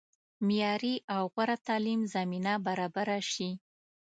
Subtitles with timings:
[0.45, 3.49] معیاري او غوره تعلیم زمینه برابره شي.